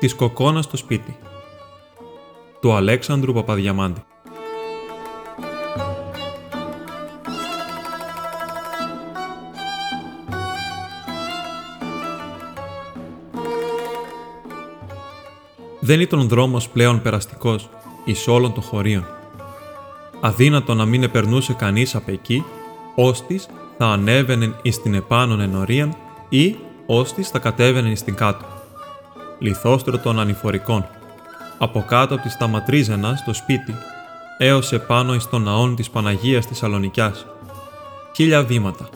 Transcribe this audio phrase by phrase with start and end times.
[0.00, 1.16] της κοκόνας στο σπίτι
[2.60, 4.02] του Αλέξανδρου Παπαδιαμάντη
[15.80, 17.68] Δεν ήταν δρόμος πλέον περαστικός
[18.04, 19.06] εις όλων των χωρίων.
[20.20, 22.44] Αδύνατο να μην επερνούσε κανείς απ' εκεί,
[22.94, 23.48] ώστις
[23.78, 25.96] θα ανέβαινε εις την επάνων ενωρίαν
[26.28, 28.59] ή ώστις θα κατέβαινε εις την κάτω.
[29.42, 30.86] Λιθόστρο των ανηφορικών.
[31.58, 33.74] Από κάτω από τη σταματρίζενα στο σπίτι,
[34.38, 37.26] έως επάνω εις τον ναόν της Παναγίας της Σαλονικιάς.
[38.14, 38.88] Χίλια βήματα.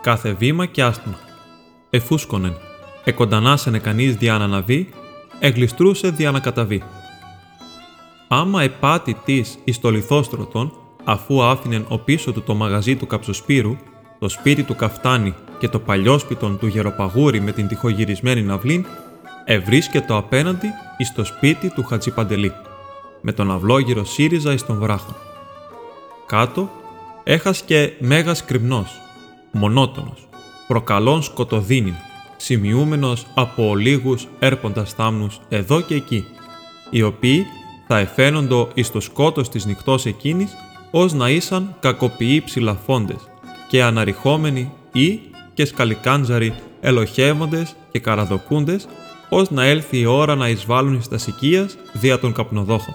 [0.00, 1.18] Κάθε βήμα και άστημα.
[1.90, 2.56] Εφούσκονεν.
[3.04, 4.88] Εκοντανάσαινε κανείς δια να αναβεί,
[5.38, 6.82] εγλιστρούσε δια να καταβεί.
[8.28, 10.72] Άμα επάτη της εις το λιθόστρωτον,
[11.04, 13.76] αφού άφηνεν ο πίσω του το μαγαζί του Καψοσπύρου,
[14.18, 18.86] το σπίτι του Καφτάνη και το παλιόσπιτον του Γεροπαγούρη με την τυχογυρισμένη ναυλήν,
[19.50, 22.52] ευρίσκετο απέναντι εις το σπίτι του Χατζιπαντελή,
[23.20, 25.16] με τον αυλόγυρο ΣΥΡΙΖΑ εις τον βράχο.
[26.26, 26.70] Κάτω
[27.24, 29.00] έχας και μέγας κρυμνός,
[29.52, 30.28] μονότονος,
[30.66, 31.94] προκαλών σκοτωδίνην,
[32.36, 36.24] σημειούμενος από ολίγους έρποντας θάμνους εδώ και εκεί,
[36.90, 37.46] οι οποίοι
[37.86, 40.52] θα εφαίνοντο εις το σκότος της νυχτός εκείνης
[40.90, 43.28] ως να ήσαν κακοποιοί ψηλαφόντες
[43.68, 45.20] και αναρριχόμενοι ή
[45.54, 48.88] και σκαλικάντζαροι ελοχεύοντες και καραδοκούντες
[49.28, 52.94] ως να έλθει η ώρα να εισβάλλουν εις τα σικίας δια των καπνοδόχων.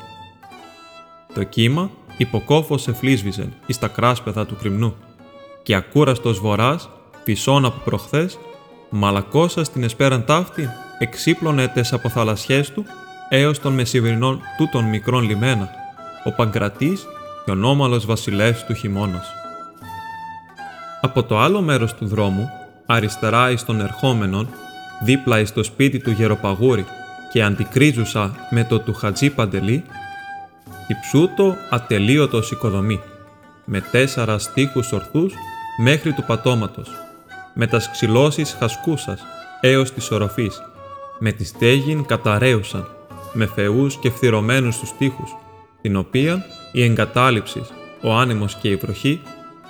[1.34, 4.96] Το κύμα υποκόφως εφλίσβιζεν εις τα κράσπεδα του κρυμνού
[5.64, 6.90] και ακούραστος βοράς,
[7.24, 8.40] φυσών από προχθές,
[8.90, 12.86] μαλακώσας στην εσπέραν ταύτη, εξύπλωνε τες αποθαλασσιές του
[13.30, 15.70] έως των μεσημερινών τούτων μικρών λιμένα,
[16.24, 17.06] ο Παγκρατής
[17.46, 19.28] και ο νόμαλος βασιλεύς του χειμώνας.
[21.02, 22.50] Από το άλλο μέρος του δρόμου,
[22.86, 24.50] αριστερά εις των ερχόμενων,
[25.04, 26.86] δίπλα εις το σπίτι του Γεροπαγούρη
[27.32, 29.84] και αντικρίζουσα με το του Χατζή Παντελή,
[30.88, 33.02] υψούτο ατελείωτος οικοδομή,
[33.66, 35.34] με τέσσερα στίχους ορθούς
[35.78, 36.90] μέχρι του πατώματος,
[37.54, 39.26] με τας ξυλώσεις χασκούσας
[39.62, 40.62] έως της οροφής,
[41.20, 42.88] με τη στέγην καταραίουσαν,
[43.34, 45.36] με θεούς και φθυρωμένους στους τοίχους,
[45.82, 49.22] την οποία η εγκατάλειψης, ο άνεμος και η βροχή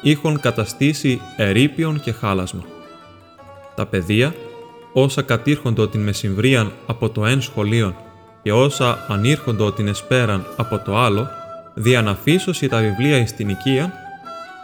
[0.02, 2.64] είχαν καταστήσει ερήπιον και χάλασμα.
[3.76, 4.36] Τα παιδεία,
[4.94, 7.96] όσα κατήρχοντο την μεσημβρίαν από το εν σχολείον
[8.44, 11.28] και όσα ανήρχοντο την εσπέραν από το άλλο,
[11.74, 13.94] διαναφίσωση τα βιβλία εις την οικία,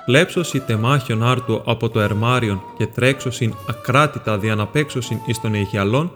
[0.05, 6.11] κλέψωση τεμάχιον άρτου από το ερμάριον και τρέξωσιν ακράτητα διαναπέξωσιν εις των Αιγιαλών,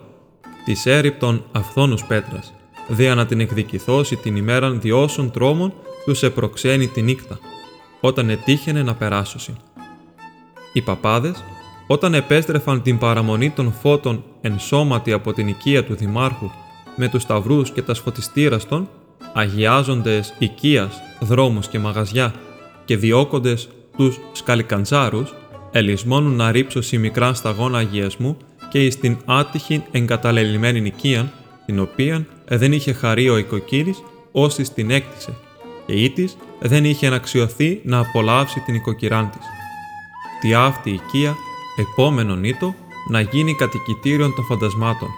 [0.66, 2.53] της έριπτον αυθόνους πέτρας,
[2.88, 5.74] δια να την εκδικηθώσει την ημέραν διώσων τρόμων
[6.06, 7.40] τους επροξένει τη νύχτα,
[8.01, 9.57] όταν ετύχαινε να περάσωσιν.
[10.74, 11.44] Οι παπάδες,
[11.88, 16.49] όταν επέστρεφαν την παραμονή των φώτων ενσώματι από την οικία του Δημάρχου
[16.95, 18.89] με τους σταυρούς και τας σφωτιστήρας των,
[19.33, 22.33] αγιάζοντες οικίας, δρόμους και μαγαζιά
[22.85, 25.33] και διώκοντες τους σκαλικαντζάρους,
[25.71, 28.38] ελισμώνουν να ρίψωση μικρά σταγόνα αγιασμού
[28.69, 31.31] και εις την άτυχη εγκαταλελειμμένη οικίαν,
[31.65, 35.33] την οποίαν δεν είχε χαρεί ο οικοκύρης όσοι την έκτισε
[35.85, 39.45] και ή της δεν είχε αναξιωθεί να απολαύσει την οικοκυράν της.
[40.41, 41.35] Τι αυτή η οικία,
[41.75, 42.75] επόμενο νήτο,
[43.09, 45.09] να γίνει κατοικητήριον των φαντασμάτων,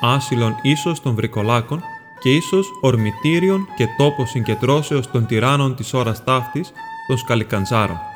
[0.00, 1.82] άσυλον ίσως των βρικολάκων
[2.20, 6.72] και ίσως ορμητήριον και τόπος συγκεντρώσεως των τυράννων της ώρας ταύτης,
[7.06, 8.11] των σκαλικαντζάρων.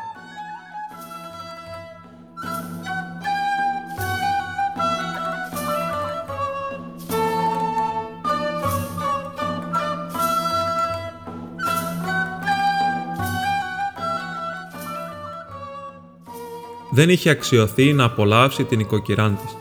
[16.96, 19.56] Δεν είχε αξιωθεί να απολαύσει την οικοκυράν της.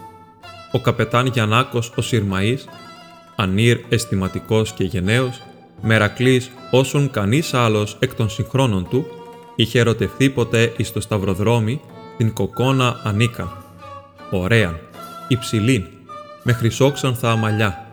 [0.72, 2.68] Ο καπετάν Γιαννάκος ο Συρμαής,
[3.36, 5.42] ανήρ αισθηματικός και γενναίος,
[5.82, 9.06] μερακλής όσον κανείς άλλος εκ των συγχρόνων του,
[9.56, 11.82] είχε ερωτευθεί ποτέ εις το σταυροδρόμι
[12.18, 13.52] την κοκόνα Ανίκαν,
[14.32, 14.80] ωραίαν,
[15.28, 15.84] υψηλήν,
[16.44, 17.86] με χρυσόξανθα αμαλιά,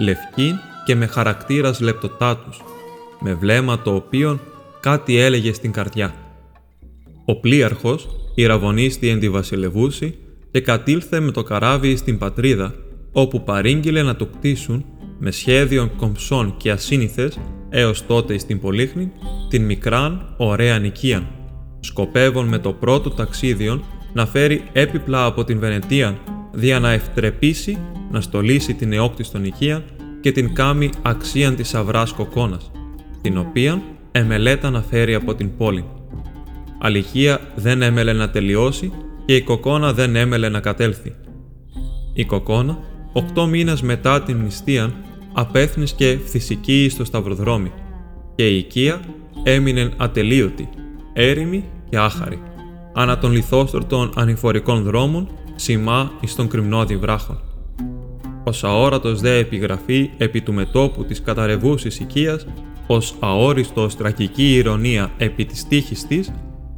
[0.00, 0.54] λευκήν
[0.86, 2.62] και με χαρακτήρας λεπτοτάτους,
[3.20, 4.40] με βλέμμα το οποίον
[4.80, 6.14] κάτι έλεγε στην καρδιά.
[7.24, 10.14] Ο πλοίαρχος ηραβωνίστη εν τη βασιλευούση
[10.50, 12.74] και κατήλθε με το καράβι στην πατρίδα,
[13.12, 14.84] όπου παρήγγειλε να το κτίσουν
[15.18, 17.38] με σχέδιο κομψών και ασύνηθες
[17.68, 19.12] έως τότε στην Πολύχνη
[19.48, 21.26] την μικράν ωραία νοικίαν,
[21.80, 26.18] σκοπεύων με το πρώτο ταξίδιον να φέρει έπιπλα από την Βενετία
[26.52, 27.78] δια να ευτρεπήσει
[28.10, 29.84] να στολίσει την εόκτιστον οικία
[30.20, 32.70] και την κάμη αξίαν της αυράς κοκόνας,
[33.20, 33.82] την οποία
[34.12, 35.84] εμελέτα να φέρει από την πόλη.
[36.84, 38.92] Αλυχία δεν έμελε να τελειώσει
[39.26, 41.14] και η κοκόνα δεν έμελε να κατέλθει.
[42.12, 42.78] Η κοκόνα
[43.12, 44.92] οκτώ μήνες μετά την νηστεία,
[45.32, 47.72] απέθνησε φυσική στο σταυροδρόμι
[48.34, 49.00] και η οικία
[49.42, 50.68] έμεινε ατελείωτη,
[51.12, 52.42] έρημη και άχαρη,
[52.92, 57.40] ανά των λιθόστρωτων ανηφορικών δρόμων, σημά εις των κρυμνώδη βράχων.
[58.44, 62.46] Ως αόρατος δε επιγραφή επί του μετόπου της καταρρευούσης οικίας,
[62.86, 66.32] ως αόριστος τραγική ηρωνία επί της τύχης της,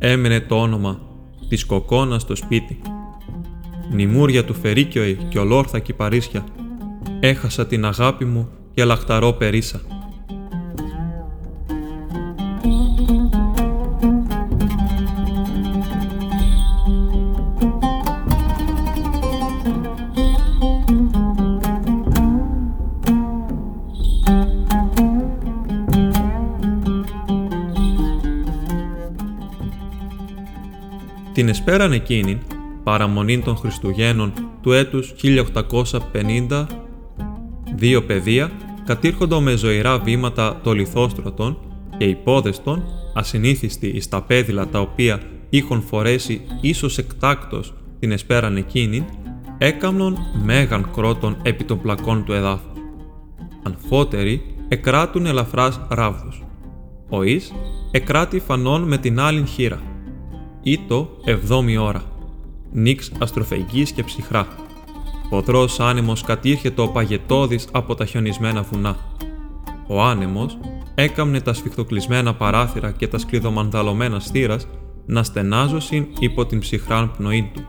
[0.07, 1.01] έμενε το όνομα
[1.49, 2.81] της κοκόνας στο σπίτι.
[3.91, 6.45] Νιμούρια του Φερίκιοη και ολόρθακη Παρίσια,
[7.21, 9.81] έχασα την αγάπη μου και λαχταρό περίσα.
[31.35, 32.39] Την εσπέραν εκείνη,
[32.83, 34.33] παραμονή των Χριστουγέννων
[34.63, 35.15] του έτους
[36.49, 36.67] 1850,
[37.75, 38.51] δύο παιδεία
[38.85, 41.59] κατήρχοντο με ζωηρά βήματα των λιθόστρωτων
[41.99, 42.85] και υπόδεστον,
[43.15, 45.21] ασυνήθιστοι εις τα πέδιλα τα οποία
[45.51, 49.05] είχαν φορέσει ίσως εκτάκτος την εσπέραν εκείνη,
[49.59, 52.79] έκαμνον μέγαν κρότον επί των πλακών του εδάφους.
[53.63, 56.43] Ανφότεροι εκράτουν ελαφράς ράβδους.
[57.09, 57.53] Ο εις
[57.91, 59.81] εκράτη φανών με την άλλη χείρα
[60.89, 62.03] το εβδόμη ώρα.
[62.73, 64.47] Νίξ αστροφεγγής και ψυχρά.
[65.29, 68.97] Ποδρός άνεμος κατήρχεται ο παγετώδης από τα χιονισμένα βουνά.
[69.87, 70.59] Ο άνεμος
[70.95, 74.67] έκαμνε τα σφιχτοκλεισμένα παράθυρα και τα σκληρομανδαλωμένα στήρας
[75.07, 77.63] να στενάζωσιν υπό την ψυχράν πνοή του.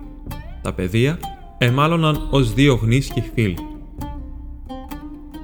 [0.62, 1.20] Τα παιδεία
[1.58, 3.58] εμάλωναν ως δύο γνήσιοι φίλοι.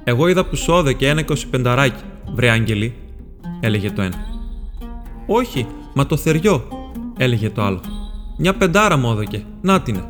[0.04, 2.02] «Εγώ είδα που σώδε και ένα εικοσιπενταράκι,
[2.34, 2.94] βρε άγγελοι»,
[3.60, 4.16] έλεγε το ένα.
[5.26, 6.81] «Όχι, μα το θεριό»,
[7.22, 7.80] έλεγε το άλλο.
[8.36, 10.02] Μια πεντάρα μου έδωκε, να την.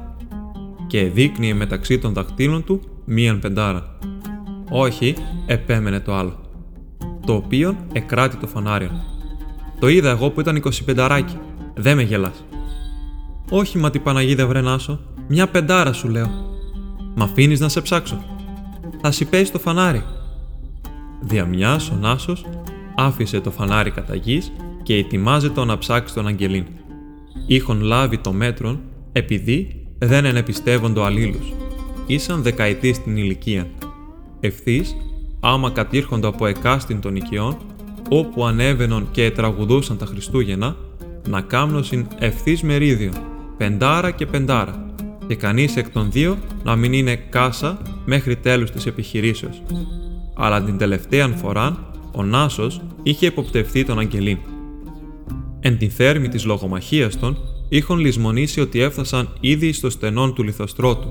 [0.86, 3.98] Και δείχνει μεταξύ των δαχτύλων του μίαν πεντάρα.
[4.70, 5.14] Όχι,
[5.46, 6.40] επέμενε το άλλο.
[7.26, 8.90] Το οποίο εκράτη το φανάριο.
[9.78, 11.38] Το είδα εγώ που ήταν 25 ράκι.
[11.74, 12.44] Δεν με γελάς.
[13.50, 15.00] Όχι, μα τι Παναγίδε βρενάσω.
[15.28, 16.30] Μια πεντάρα σου λέω.
[17.14, 18.24] Μ' αφήνεις να σε ψάξω.
[19.00, 20.04] Θα σου πέσει το φανάρι.
[21.20, 22.44] Διαμιάς ο Νάσος
[22.96, 26.64] άφησε το φανάρι κατά γης και ετοιμάζεται να ψάξει τον Αγγελίν
[27.46, 28.80] είχον λάβει το μέτρον
[29.12, 31.52] επειδή δεν ενεπιστεύοντο αλλήλους.
[32.06, 33.66] Ήσαν δεκαετή στην ηλικία.
[34.40, 34.96] Ευθύς,
[35.40, 37.56] άμα κατήρχοντο από εκάστην των οικειών,
[38.08, 40.76] όπου ανέβαινον και τραγουδούσαν τα Χριστούγεννα,
[41.28, 43.12] να κάμνωσιν ευθύς μερίδιο,
[43.56, 44.86] πεντάρα και πεντάρα,
[45.26, 49.62] και κανείς εκ των δύο να μην είναι κάσα μέχρι τέλους της επιχειρήσεως.
[50.34, 54.38] Αλλά την τελευταία φορά, ο Νάσος είχε υποπτευθεί τον Αγγελίν.
[55.64, 57.38] Εν τη θέρμη της λογομαχίας των,
[57.68, 61.08] είχαν λησμονήσει ότι έφτασαν ήδη στο στενόν του λιθοστρώτου,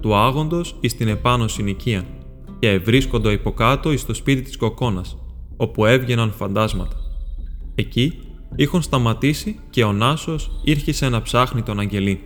[0.00, 2.06] του άγοντος εις την επάνω συνοικία,
[2.58, 5.16] και ευρίσκοντο υποκάτω εις το σπίτι της κοκόνας,
[5.56, 6.96] όπου έβγαιναν φαντάσματα.
[7.74, 8.18] Εκεί
[8.56, 12.20] είχαν σταματήσει και ο Νάσος ήρχισε να ψάχνει τον Αγγελί.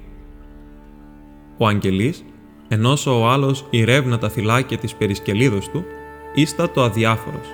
[1.59, 2.25] Ο Αγγελής,
[2.69, 5.85] ενώ ο άλλος ηρεύνα τα θυλάκια της περισκελίδος του,
[6.35, 7.47] ίστατο αδιάφορος.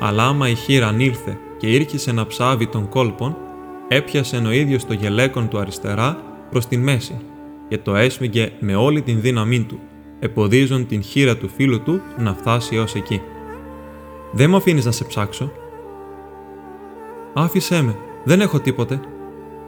[0.00, 3.36] Αλλά άμα η χείρα ήλθε και ήρχισε να ψάβει τον κόλπον,
[3.88, 7.18] έπιασε ο ίδιος το γελέκον του αριστερά προς τη μέση
[7.68, 9.80] και το έσμιγε με όλη την δύναμή του,
[10.18, 13.20] εποδίζον την χείρα του φίλου του να φτάσει έως εκεί.
[14.32, 15.52] «Δεν μου αφήνεις να σε ψάξω».
[17.34, 19.00] «Άφησέ με, δεν έχω τίποτε».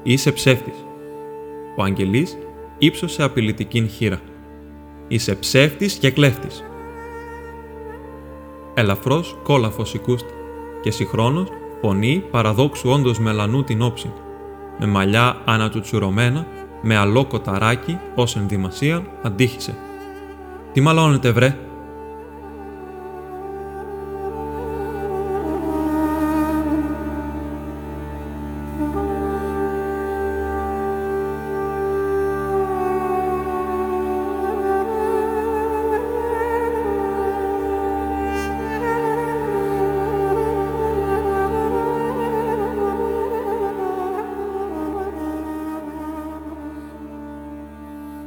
[0.03, 0.85] «Είσαι ψεύτης».
[1.77, 2.39] Ο Αγγελής
[2.79, 4.21] ύψωσε απειλητικήν χείρα.
[5.09, 6.65] «Είσαι ψεύτης και κλέφτης».
[8.75, 10.33] Ελαφρώς κόλαφος οικούστη
[10.83, 11.49] και συγχρόνως
[11.81, 14.13] Φωνή παραδόξου όντως μελανού την όψη,
[14.79, 16.47] με μαλλιά ανατουτσουρωμένα,
[16.83, 19.75] με αλό κοταράκι ως ενδυμασία αντίχησε.
[20.73, 21.57] «Τι μαλώνετε βρε»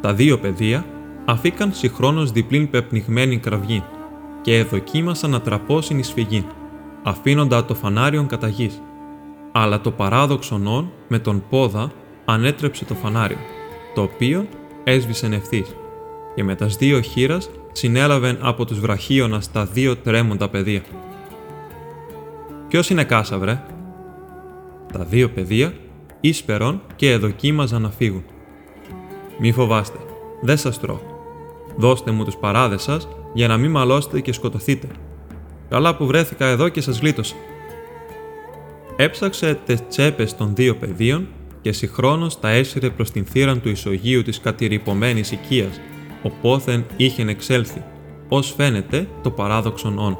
[0.04, 0.86] Τα δύο παιδεία
[1.26, 3.84] αφήκαν συγχρόνως διπλήν πεπνιγμένη κραυγή
[4.42, 6.46] και εδοκίμασαν να τραπώσουν εις φυγή,
[7.04, 8.82] αφήνοντα το φανάριον κατά γης.
[9.52, 11.92] Αλλά το παράδοξο νόν με τον πόδα
[12.26, 13.38] ανέτρεψε το φανάριο,
[13.96, 14.48] το οποίο
[14.84, 15.66] έσβησε ευθύ
[16.36, 20.82] και με τας δύο χείρας συνέλαβεν από τους βραχίωνας τα δύο τρέμοντα παιδεία.
[22.68, 23.64] Ποιος είναι κάσα, βρε;
[24.94, 25.74] Τα δύο παιδεία
[26.22, 28.24] ίσπερον και εδοκίμαζαν να φύγουν.
[29.46, 29.98] Μη φοβάστε,
[30.42, 31.00] δεν σας τρώω.
[31.76, 34.88] Δώστε μου τους παράδες σας για να μην μαλώσετε και σκοτωθείτε.
[35.70, 37.36] Καλά που βρέθηκα εδώ και σας γλίτωσα.
[38.96, 41.28] Έψαξε τις τσέπες των δύο παιδίων
[41.62, 45.80] και συγχρόνως τα έσυρε προς την θύραν του ισογείου της κατηρυπωμένης οικίας,
[46.22, 47.84] οπόθεν είχε εξέλθει,
[48.28, 50.18] ως φαίνεται το παράδοξον όν.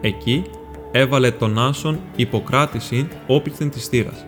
[0.00, 0.42] Εκεί
[0.90, 4.26] έβαλε τον άσον υποκράτηση όπληθεν της θύρας.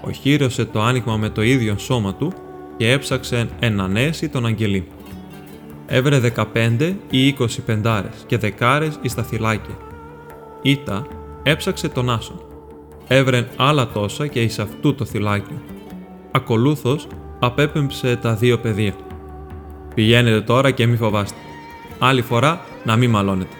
[0.00, 2.32] Οχύρωσε το άνοιγμα με το ίδιο σώμα του
[2.76, 4.88] και έψαξε ενανέσει τον αγγελί.
[5.86, 6.20] Έβρε
[6.54, 9.76] 15 ή 20 πεντάρες και δεκάρες εις τα θυλάκια.
[10.62, 11.06] Ήτα
[11.42, 12.40] έψαξε τον άσον.
[13.08, 15.62] Έβρεν άλλα τόσα και εις αυτού το θυλάκιο.
[16.30, 17.06] Ακολούθως
[17.38, 18.94] απέπεμψε τα δύο παιδεία.
[19.94, 21.38] Πηγαίνετε τώρα και μη φοβάστε.
[21.98, 23.56] Άλλη φορά να μην μαλώνετε.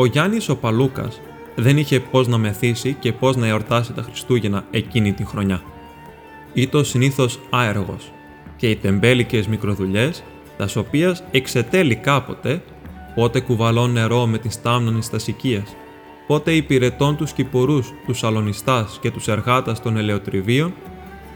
[0.00, 1.20] Ο Γιάννης ο Παλούκας
[1.54, 5.62] δεν είχε πώς να μεθύσει και πώς να εορτάσει τα Χριστούγεννα εκείνη την χρονιά.
[6.52, 8.12] Ήταν συνήθως άεργος
[8.56, 10.22] και οι τεμπέλικες μικροδουλειές,
[10.56, 12.62] τας οποίας εξετέλει κάποτε,
[13.14, 15.76] πότε κουβαλών νερό με την στάμνανη στασικίας,
[16.26, 20.74] πότε υπηρετών τους κυπουρούς, τους αλωνιστάς και τους εργάτας των ελαιοτριβίων,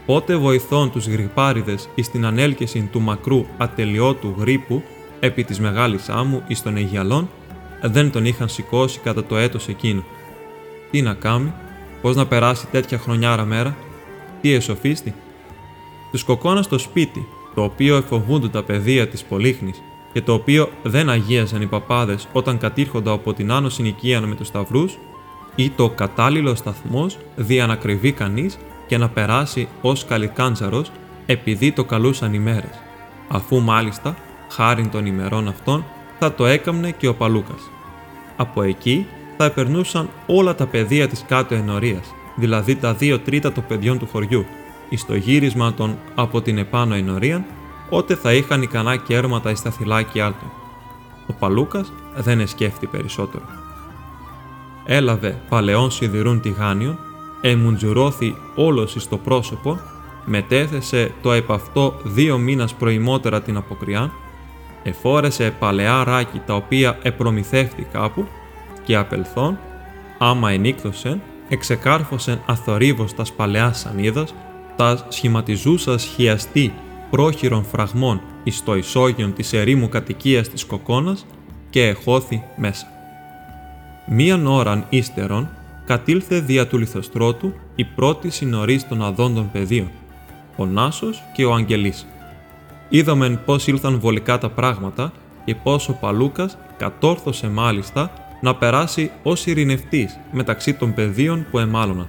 [0.05, 4.83] πότε βοηθών τους γρυπάριδες εις την ανέλκυση του μακρού ατελειώτου γρήπου
[5.19, 7.29] επί της μεγάλης άμμου εις των Αιγιαλών,
[7.85, 10.03] δεν τον είχαν σηκώσει κατά το έτος εκείνο.
[10.91, 11.53] Τι να κάνει,
[12.01, 13.75] πώς να περάσει τέτοια χρονιάρα μέρα,
[14.41, 15.13] τι εσοφίστη.
[16.11, 19.81] Τους κοκόνα στο σπίτι, το οποίο εφοβούνται τα παιδεία της Πολύχνης
[20.13, 24.47] και το οποίο δεν αγίαζαν οι παπάδες όταν κατήρχονταν από την άνω συνοικία με τους
[24.47, 24.97] σταυρούς,
[25.55, 30.91] ή το κατάλληλο σταθμός δια να κρυβεί κανείς και να περάσει ως καλικάντζαρος
[31.25, 32.81] επειδή το καλούσαν οι μέρες,
[33.27, 34.15] αφού μάλιστα,
[34.51, 35.85] χάριν των ημερών αυτών,
[36.19, 37.69] θα το έκαμνε και ο Παλούκας.
[38.35, 43.65] Από εκεί θα επερνούσαν όλα τα παιδεία της κάτω ενορίας, δηλαδή τα δύο τρίτα των
[43.67, 44.45] παιδιών του χωριού,
[44.89, 47.45] εις το γύρισμα των από την επάνω ενορία,
[47.89, 50.51] ότε θα είχαν ικανά κέρματα εις τα θυλάκια του.
[51.27, 53.43] Ο Παλούκας δεν εσκέφτη περισσότερο.
[54.85, 56.99] Έλαβε παλαιόν σιδηρούν τηγάνιον,
[57.41, 59.79] εμουντζουρώθη όλος εις το πρόσωπο,
[60.25, 64.11] μετέθεσε το επαυτό δύο μήνας προημότερα την αποκριά,
[64.85, 68.27] εφόρεσε παλαιά ράκι τα οποία επρομηθεύτη κάπου
[68.83, 69.59] και απελθόν,
[70.17, 74.33] άμα ενίκδωσεν, εξεκάρφωσεν αθορύβως τας παλαιάς σανίδας,
[74.75, 76.73] τας σχηματιζούσας χιαστή
[77.09, 81.25] πρόχειρων φραγμών εις το ισόγειον της ερήμου κατοικίας της Κοκόνας
[81.69, 82.87] και εχώθη μέσα.
[84.05, 85.49] Μίαν ώραν ύστερον
[85.85, 89.91] κατήλθε δια του λιθοστρώτου η πρώτη συνορής των αδόντων πεδίων,
[90.55, 92.05] ο Νάσος και ο Αγγελής.
[92.95, 95.11] Είδαμεν πώς ήλθαν βολικά τα πράγματα
[95.45, 98.11] και πώς ο Παλούκας κατόρθωσε μάλιστα
[98.41, 102.07] να περάσει ως ειρηνευτής μεταξύ των πεδίων που εμάλωναν.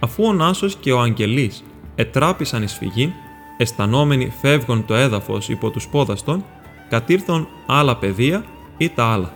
[0.00, 3.10] Αφού ο Νάσος και ο Αγγελής ετράπησαν εις φυγήν,
[3.56, 6.44] αισθανόμενοι φεύγουν το έδαφος υπό τους πόδαστον,
[6.88, 8.44] κατήρθον άλλα πεδία
[8.76, 9.32] ή τα άλλα.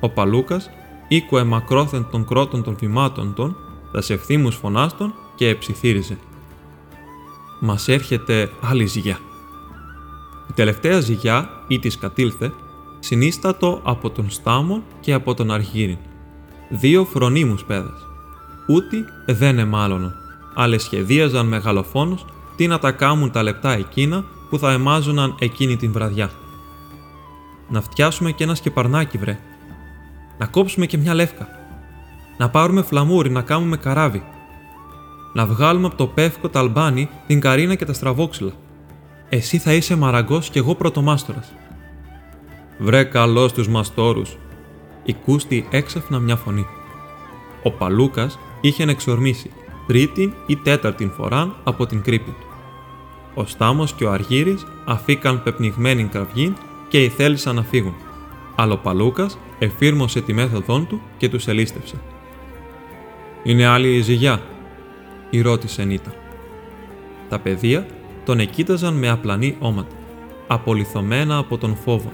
[0.00, 0.70] Ο Παλούκας
[1.08, 3.56] οίκουε μακρόθεν των κρότων των βημάτων των,
[3.92, 6.18] τας σευθύμους φωνάστων και εψιθύριζε
[7.58, 9.18] μας έρχεται άλλη ζυγιά.
[10.48, 12.52] Η τελευταία ζυγιά ή της κατήλθε
[12.98, 15.98] συνίστατο από τον Στάμον και από τον Αργύριν,
[16.68, 18.06] δύο φρονίμους πέδες.
[18.68, 20.14] Ούτι δεν εμάλωναν,
[20.54, 22.24] αλλά σχεδίαζαν μεγαλοφόνος
[22.56, 26.30] τι να τα κάμουν τα λεπτά εκείνα που θα εμάζωναν εκείνη την βραδιά.
[27.68, 29.38] Να φτιάσουμε και ένα σκεπαρνάκι, βρε.
[30.38, 31.48] Να κόψουμε και μια λεύκα.
[32.38, 34.22] Να πάρουμε φλαμούρι να κάνουμε καράβι
[35.32, 38.52] να βγάλουμε από το πεύκο τα αλμπάνι, την καρίνα και τα στραβόξυλα.
[39.28, 41.52] Εσύ θα είσαι μαραγκός και εγώ πρωτομάστορας.
[42.78, 44.22] Βρε καλός τους μαστόρου,
[45.02, 46.66] Οικούστη έξαφνα μια φωνή.
[47.62, 49.50] Ο Παλούκας είχε εξορμήσει
[49.86, 52.46] τρίτη ή τέταρτη φορά από την κρύπη του.
[53.34, 56.52] Ο Στάμος και ο Αργύρης αφήκαν πεπνιγμένη κραυγή
[56.88, 57.94] και ηθέλησαν να φύγουν.
[58.54, 61.96] Αλλά ο Παλούκας εφήρμοσε τη μέθοδόν του και τους ελίστευσε.
[63.42, 64.42] Είναι άλλη η ζυγιά,
[65.30, 66.12] η ρώτησε Νίτα.
[67.28, 67.86] Τα παιδεία
[68.24, 69.94] τον εκείταζαν με απλανή όματα,
[70.46, 72.12] απολυθωμένα από τον φόβο.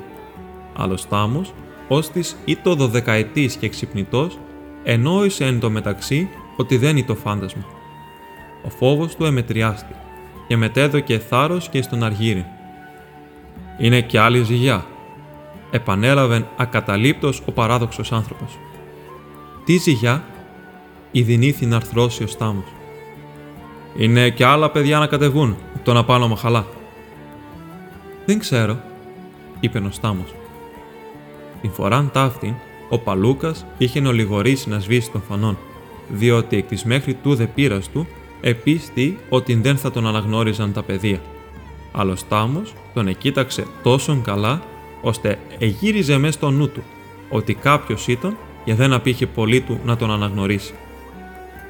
[0.77, 1.53] Άλλο τάμος,
[1.89, 4.39] ως της ή το δωδεκαετής και ξυπνητός,
[4.83, 7.65] ενόησε εν τω μεταξύ ότι δεν είναι το φάντασμα.
[8.65, 9.95] Ο φόβος του εμετριάστη
[10.49, 12.47] και μετέδωκε θάρρος και στον Αργύρι.
[13.79, 14.87] «Είναι κι άλλη ζυγιά»,
[15.71, 18.59] επανέλαβε ακαταλείπτος ο παράδοξος άνθρωπος.
[19.65, 20.25] «Τι ζυγιά»
[21.11, 22.65] ειδηνήθη να αρθρώσει ο Στάμος.
[23.97, 26.67] «Είναι και άλλα παιδιά να κατεβούν, το να πάνω μαχαλά».
[28.27, 28.79] «Δεν ξέρω»,
[29.61, 30.35] είπε ο Στάμος.
[31.61, 32.55] Την φοράν ταύτην,
[32.89, 35.59] ο Παλούκας είχε ολιγορήσει να σβήσει των φανών,
[36.09, 38.07] διότι εκ της μέχρι τούδε πείρας του
[38.41, 41.21] επίστη ότι δεν θα τον αναγνώριζαν τα παιδεία.
[41.93, 44.63] Αλλά ο Στάμος τον εκοίταξε τόσο καλά,
[45.03, 46.83] ώστε εγύριζε μέσα στο νου του
[47.29, 50.75] ότι κάποιος ήταν και δεν απήχε πολύ του να τον αναγνωρίσει.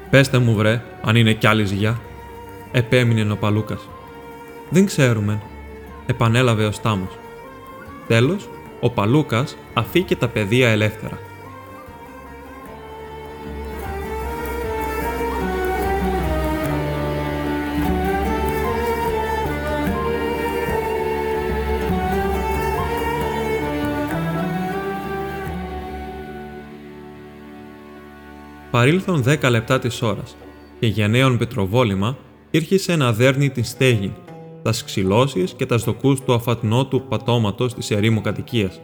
[0.09, 1.99] «Πέστε μου βρε, αν είναι κι άλλη ζυγιά»,
[2.77, 3.87] επέμεινε ο Παλούκας.
[4.69, 5.41] «Δεν ξέρουμε»,
[6.05, 7.17] επανέλαβε ο Στάμος.
[8.07, 11.19] Τέλος, ο Παλούκας αφήκε τα παιδεία ελεύθερα.
[28.71, 30.35] Παρήλθον δέκα λεπτά της ώρας
[30.79, 32.17] και για νέον πετροβόλημα
[32.55, 34.13] ήρχισε να δέρνει την στέγη,
[34.61, 38.81] τας ξυλώσεις και τας δοκούς του αφατνότου πατώματος της ερήμου κατοικίας.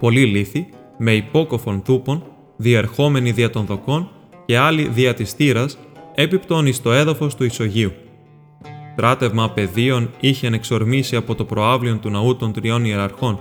[0.00, 2.22] Πολλοί λύθοι, με υπόκοφων τούπων,
[2.56, 4.10] διερχόμενοι δια των δοκών
[4.46, 5.78] και άλλοι δια της θύρας,
[6.14, 7.92] έπιπτον εις το έδαφος του Ισογείου.
[8.96, 13.40] Τράτευμα παιδίων είχε εξορμήσει από το προάβλιο του ναού των τριών ιεραρχών,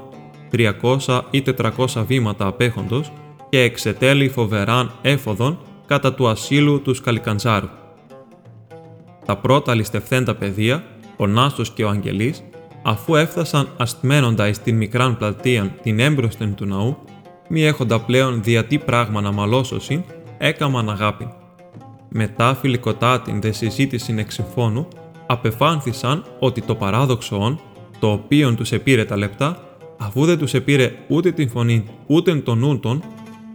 [0.52, 3.12] 300 ή 400 βήματα απέχοντος,
[3.50, 7.70] και εξετέλει φοβεράν έφοδον κατά του ασύλου τους Σκαλικαντζάρου.
[9.26, 10.84] Τα πρώτα ληστευθέντα παιδεία,
[11.18, 12.44] ο Νάστος και ο Αγγελής,
[12.84, 16.98] αφού έφτασαν αστμένοντα εις την μικράν πλατείαν την έμπροσθεν του ναού,
[17.50, 20.04] μη έχοντα πλέον δια τι πράγμα να μαλώσωσιν,
[20.38, 21.28] έκαμαν αγάπη.
[22.10, 24.88] Μετά φιλικοτάτην δε συζήτησιν εξυφώνου,
[25.26, 27.60] απεφάνθησαν ότι το παράδοξο όν,
[28.00, 29.60] το οποίο τους επήρε τα λεπτά,
[29.98, 32.80] αφού δεν τους επήρε ούτε την φωνή ούτε τον νου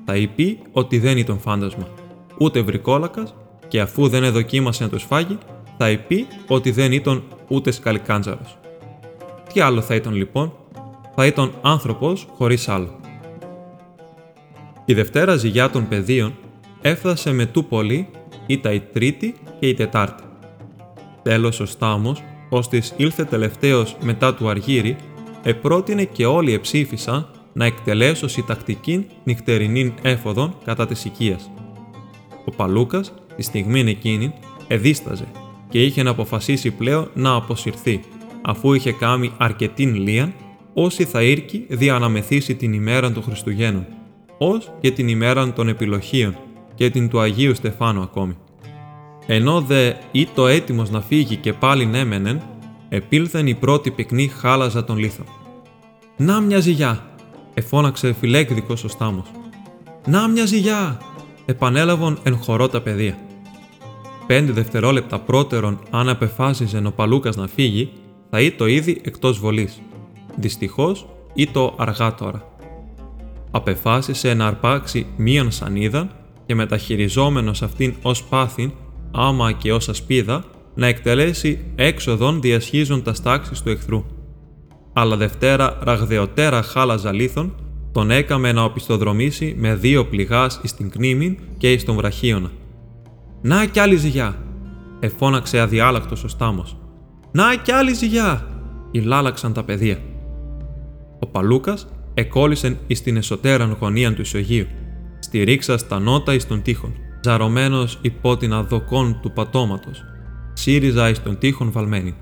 [0.04, 1.88] θα είπε ότι δεν ήταν φάντασμα,
[2.38, 3.34] ούτε βρικόλακας,
[3.68, 5.38] και αφού δεν εδοκίμασε να το σφάγει,
[5.82, 8.58] θα είπε ότι δεν ήταν ούτε σκαλικάντζαρος.
[9.52, 10.52] Τι άλλο θα ήταν λοιπόν,
[11.14, 13.00] θα ήταν άνθρωπος χωρίς άλλο.
[14.84, 16.34] Η Δευτέρα ζυγιά των παιδίων
[16.80, 18.08] έφτασε με του πολύ
[18.46, 20.22] ήταν η Τρίτη και η Τετάρτη.
[21.22, 24.96] Τέλος ο Στάμος, ώστις ήλθε τελευταίος μετά του Αργύρι,
[25.42, 31.50] επρότεινε και όλοι εψήφισαν να εκτελέσω τακτική νυχτερινή έφοδον κατά της οικίας.
[32.44, 34.32] Ο Παλούκας, τη στιγμή εκείνη,
[34.68, 35.26] εδίσταζε
[35.70, 38.00] και είχε να αποφασίσει πλέον να αποσυρθεί,
[38.42, 40.34] αφού είχε κάνει αρκετή λίαν,
[40.74, 43.86] όσοι θα ήρκει δια να μεθύσει την ημέρα των Χριστουγέννων,
[44.38, 46.36] ως και την ημέρα των επιλοχίων
[46.74, 48.36] και την του Αγίου Στεφάνου ακόμη.
[49.26, 52.42] Ενώ δε ή το έτοιμος να φύγει και πάλι νέμενεν,
[52.88, 55.26] επήλθεν η πρώτη πυκνή χάλαζα των λίθων.
[56.16, 57.06] «Να μια ζυγιά»,
[57.54, 59.26] εφώναξε φιλέκδικος ο Στάμος.
[60.06, 60.98] «Να μια ζυγιά!»
[61.46, 63.18] επανέλαβαν εν χορό τα παιδεία.
[64.30, 67.92] Πέντε δευτερόλεπτα πρώτερον, αν απεφάσιζε ο Παλούκας να φύγει,
[68.30, 69.80] θα το ήδη εκτός βολής.
[70.36, 71.06] Δυστυχώς,
[71.52, 72.54] το αργά τώρα.
[73.50, 76.08] Απεφάσισε να αρπάξει μίαν σανίδα
[76.46, 78.72] και μεταχειριζόμενος αυτήν ως πάθην,
[79.10, 84.04] άμα και ως ασπίδα, να εκτελέσει έξοδον διασχίζουν τας τάξεις του εχθρού
[84.92, 87.54] αλλά Δευτέρα ραγδαιοτέρα χάλαζα λίθον,
[87.92, 92.50] τον έκαμε να οπισθοδρομήσει με δύο πληγάς εις την κνήμην και εις τον βραχίωνα.
[93.42, 94.36] «Να κι άλλη ζυγιά»,
[95.00, 96.76] εφώναξε αδιάλακτος ο Στάμος.
[97.32, 98.46] «Να κι άλλη ζυγιά»,
[98.90, 99.98] ηλάλαξαν τα παιδεία.
[101.18, 104.66] Ο Παλούκας εκόλλησε εις την εσωτέραν γωνία του Ισογείου,
[105.18, 106.92] στηρίξα στα νότα εις τον τείχον,
[107.24, 110.04] ζαρωμένος υπό την αδοκόν του πατώματος,
[110.52, 112.14] σύριζα εις τον τείχον βαλμένη.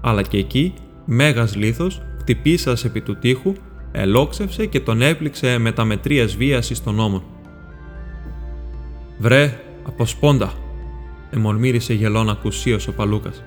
[0.00, 0.74] Αλλά και εκεί
[1.08, 3.52] Μέγας λίθος, χτυπήσας επί του τείχου,
[3.92, 7.22] ελόξευσε και τον έπληξε με τα μετρίας βίαση στον ώμο.
[9.18, 10.52] «Βρε, από σπόντα»,
[11.30, 13.42] εμορμήρισε γελών ακουσίως ο Παλούκας.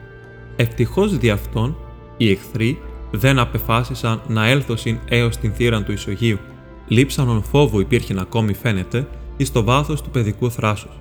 [0.55, 1.77] Ευτυχώς δι' αυτόν,
[2.17, 2.79] οι εχθροί
[3.11, 6.37] δεν απεφάσισαν να έλθωσιν έως την θύραν του Ισογείου.
[6.87, 10.99] Λείψανον φόβου υπήρχε ακόμη φαίνεται εις το βάθος του παιδικού θράσους.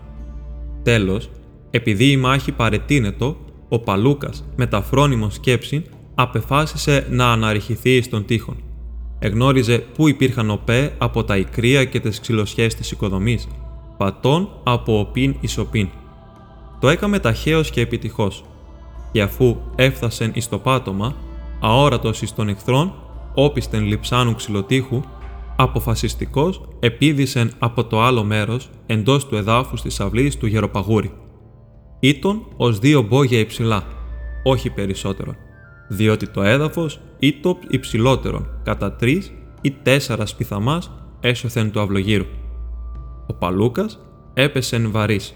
[0.82, 1.30] Τέλος,
[1.70, 3.36] επειδή η μάχη παρετείνετο,
[3.68, 8.56] ο Παλούκας με τα φρόνιμο σκέψη απεφάσισε να αναρριχηθεί στον τείχον.
[9.18, 13.48] Εγνώριζε πού υπήρχαν οπέ από τα ικρία και τις ξυλοσιές της οικοδομής,
[13.98, 15.88] πατών από οπίν ισοπίν.
[16.80, 18.44] Το έκαμε ταχαίως και επιτυχώς,
[19.12, 21.14] και αφού έφτασεν εις το πάτωμα,
[21.60, 22.92] αόρατος εις των εχθρών,
[23.34, 25.00] όπιστεν λιψάνου ξυλοτύχου,
[25.56, 31.12] αποφασιστικός επίδησεν από το άλλο μέρος εντός του εδάφους της αυλής του γεροπαγούρη.
[32.00, 33.84] Ήτον ως δύο μπόγια υψηλά,
[34.42, 35.32] όχι περισσότερο
[35.88, 42.24] διότι το έδαφος ή το υψηλότερο κατά τρεις ή τέσσερας σπιθαμάς έσωθεν του αυλογύρου.
[43.30, 43.98] Ο Παλούκας
[44.34, 45.34] έπεσεν βαρύς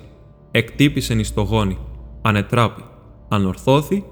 [0.51, 1.79] εκτύπησεν εις το γόνι,
[2.23, 2.83] ανετράπη,
[3.29, 4.05] ανορθώθη,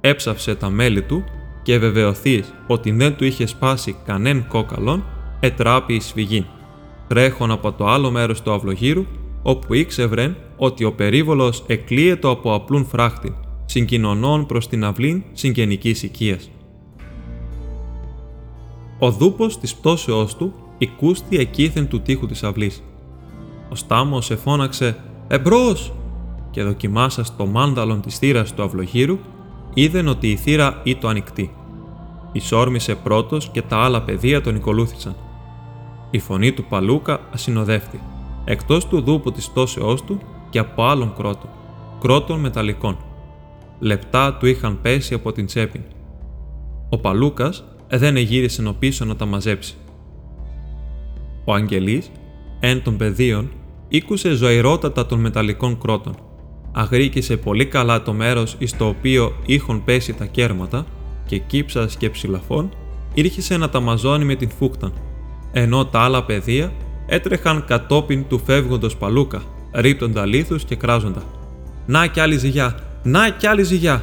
[0.00, 1.24] έψαυσε τα μέλη του
[1.62, 5.04] και βεβαιωθείς ότι δεν του είχε σπάσει κανέν κόκαλον,
[5.40, 6.46] ετράπη εις φυγή.
[7.08, 9.04] Τρέχον από το άλλο μέρος του αυλογύρου,
[9.42, 16.50] όπου ήξευρεν ότι ο περίβολος εκλείετο από απλούν φράχτη, συγκοινωνών προς την αυλήν συγγενικής οικίας.
[18.98, 22.82] Ο δούπος της πτώσεώς του οικούστη εκείθεν του τείχου της αυλής.
[23.72, 24.96] Ο Στάμος εφώναξε
[25.28, 25.92] «Εμπρός!»
[26.50, 29.18] και δοκιμάσας το μάνταλον της θύρας του αυλογύρου,
[29.74, 31.54] είδεν ότι η θύρα ήταν ανοιχτή.
[32.32, 35.16] Ισόρμησε πρώτος και τα άλλα παιδεία τον ακολούθησαν.
[36.10, 38.00] Η φωνή του Παλούκα ασυνοδεύτη,
[38.44, 41.50] εκτός του δούπου της πτώσεώς του και από άλλων κρότων,
[42.00, 42.96] κρότων μεταλλικών.
[43.78, 45.84] Λεπτά του είχαν πέσει από την τσέπη.
[46.88, 49.74] Ο Παλούκας δεν εγύρισε πίσω να τα μαζέψει.
[51.44, 52.10] Ο Αγγελής,
[52.60, 53.50] εν των πεδίων,
[53.94, 56.14] ήκουσε ζωηρότατα των μεταλλικών κρότων.
[56.72, 60.86] Αγρίκησε πολύ καλά το μέρος εις το οποίο είχαν πέσει τα κέρματα
[61.26, 62.74] και κύψας και ψηλαφών
[63.14, 64.92] ήρχισε να τα μαζώνει με την φούκτα,
[65.52, 66.72] ενώ τα άλλα πεδία
[67.06, 71.22] έτρεχαν κατόπιν του φεύγοντος παλούκα, ρίπτοντα λίθους και κράζοντα.
[71.86, 72.78] «Να κι άλλη ζυγιά!
[73.02, 74.02] Να κι άλλη ζυγιά!»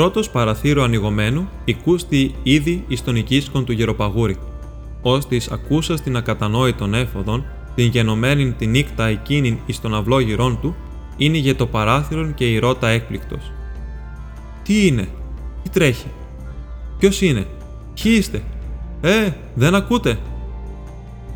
[0.00, 4.36] Πρώτος παραθύρω ανοιγωμένου, οικούστη ήδη εις τον οικίσκον του γεροπαγούρη.
[5.02, 10.58] Ως της ακούσας την ακατανόητον έφοδον, την γενομένην την νύκτα εκείνην εις τον αυλό γυρών
[10.60, 10.76] του,
[11.16, 13.52] είναι για το παράθυρον και η ρότα έκπληκτος.
[14.62, 15.08] Τι είναι,
[15.62, 16.06] τι τρέχει,
[16.98, 17.46] ποιος είναι,
[18.02, 18.42] ποιοι είστε,
[19.00, 20.18] ε, δεν ακούτε;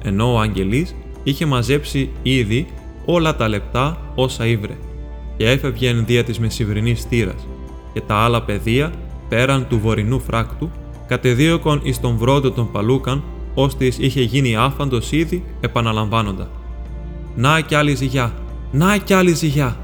[0.03, 2.67] Ενώ ο Αγγελής είχε μαζέψει ήδη
[3.05, 4.77] όλα τα λεπτά όσα ήβρε
[5.37, 7.47] και έφευγε δια της μεσηβρινής στήρας
[7.95, 8.93] και τα άλλα πεδία,
[9.29, 10.71] πέραν του βορεινού φράκτου,
[11.07, 13.23] κατεδίωκον εις τον βρόντο των παλούκαν,
[13.55, 16.49] ώστις είχε γίνει άφαντος ήδη επαναλαμβάνοντα.
[17.35, 18.33] «Να κι άλλη ζυγιά!
[18.71, 19.77] Να κι άλλη ζυγιά!»